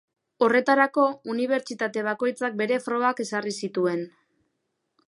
[0.45, 1.03] Horretarako,
[1.33, 4.07] unibertsitate bakoitzak bere frogak ezarri zituen.